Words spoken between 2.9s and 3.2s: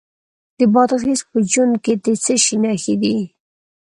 دي؟